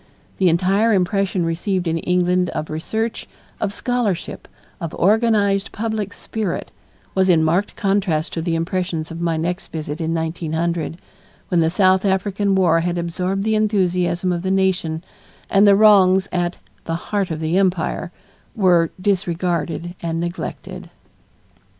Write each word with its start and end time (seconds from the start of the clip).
The 0.39 0.49
entire 0.49 0.93
impression 0.93 1.45
received 1.45 1.87
in 1.87 1.99
England 1.99 2.49
of 2.55 2.71
research, 2.71 3.27
of 3.59 3.71
scholarship, 3.71 4.47
of 4.79 4.95
organized 4.95 5.71
public 5.71 6.11
spirit, 6.13 6.71
was 7.13 7.29
in 7.29 7.43
marked 7.43 7.75
contrast 7.75 8.33
to 8.33 8.41
the 8.41 8.55
impressions 8.55 9.11
of 9.11 9.21
my 9.21 9.37
next 9.37 9.67
visit 9.67 10.01
in 10.01 10.11
1900, 10.15 10.97
when 11.49 11.59
the 11.59 11.69
South 11.69 12.03
African 12.03 12.55
War 12.55 12.79
had 12.79 12.97
absorbed 12.97 13.43
the 13.43 13.53
enthusiasm 13.53 14.31
of 14.31 14.41
the 14.41 14.49
nation 14.49 15.03
and 15.51 15.67
the 15.67 15.75
wrongs 15.75 16.27
at 16.31 16.57
"the 16.85 16.95
heart 17.11 17.29
of 17.29 17.39
the 17.39 17.55
empire" 17.59 18.11
were 18.55 18.89
disregarded 18.99 19.93
and 20.01 20.19
neglected. 20.19 20.89